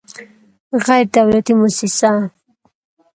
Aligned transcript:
غیر 0.85 1.05
دولتي 1.15 1.53
موسسه 1.59 2.11